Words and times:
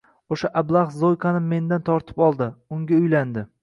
Oʻsha 0.35 0.49
ablah 0.61 0.89
Zoykani 1.03 1.43
mendan 1.53 1.87
tortib 1.93 2.27
oldi, 2.31 2.53
unga 2.79 3.03
uylandi 3.03 3.51